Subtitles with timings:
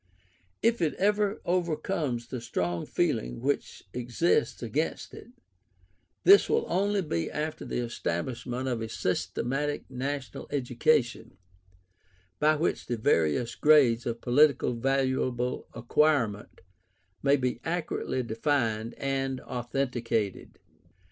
[0.63, 5.27] If it ever overcomes the strong feeling which exists against it,
[6.23, 11.37] this will only be after the establishment of a systematic National Education
[12.39, 16.61] by which the various grades of politically valuable acquirement
[17.21, 20.57] may be accurately defined and authenticated.